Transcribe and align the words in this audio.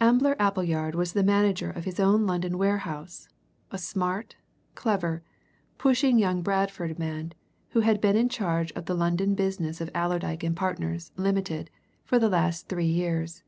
Ambler 0.00 0.34
Appleyard 0.38 0.94
was 0.94 1.12
the 1.12 1.22
manager 1.22 1.68
of 1.70 1.84
his 1.84 2.00
own 2.00 2.24
London 2.26 2.56
warehouse, 2.56 3.28
a 3.70 3.76
smart, 3.76 4.34
clever, 4.74 5.22
pushing 5.76 6.18
young 6.18 6.40
Bradford 6.40 6.98
man 6.98 7.34
who 7.72 7.80
had 7.80 8.00
been 8.00 8.16
in 8.16 8.30
charge 8.30 8.72
of 8.72 8.86
the 8.86 8.94
London 8.94 9.34
business 9.34 9.82
of 9.82 9.90
Allerdyke 9.94 10.42
and 10.42 10.56
Partners, 10.56 11.12
Limited, 11.18 11.68
for 12.02 12.18
the 12.18 12.30
last 12.30 12.70
three 12.70 12.86
years. 12.86 13.42